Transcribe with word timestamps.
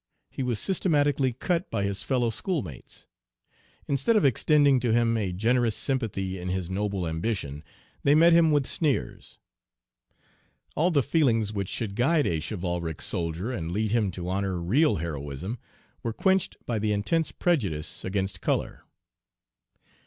He 0.31 0.41
was 0.41 0.57
systematically 0.57 1.31
cut 1.31 1.69
by 1.69 1.83
his 1.83 2.01
fellow 2.01 2.31
schoolmates. 2.31 3.05
Instead 3.87 4.15
of 4.15 4.25
extending 4.25 4.79
to 4.79 4.91
him 4.91 5.15
a 5.15 5.31
generous 5.31 5.75
sympathy 5.75 6.39
in 6.39 6.47
his 6.49 6.71
noble 6.71 7.07
ambition, 7.07 7.63
they 8.01 8.15
met 8.15 8.33
him 8.33 8.49
with 8.49 8.65
sneers. 8.65 9.37
All 10.75 10.89
the 10.89 11.03
feelings 11.03 11.53
which 11.53 11.69
should 11.69 11.93
guide 11.95 12.25
a 12.25 12.41
chivalric 12.41 12.99
soldier 12.99 13.51
and 13.51 13.69
lead 13.71 13.91
him 13.91 14.09
to 14.13 14.27
honor 14.27 14.57
real 14.59 14.95
heroism, 14.95 15.59
were 16.01 16.13
quenched 16.13 16.57
by 16.65 16.79
the 16.79 16.93
intense 16.93 17.31
prejudice 17.31 18.03
against 18.03 18.41
color. 18.41 18.85